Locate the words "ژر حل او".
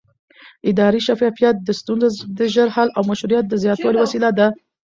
2.53-3.01